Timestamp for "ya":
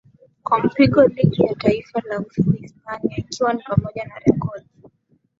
1.43-1.55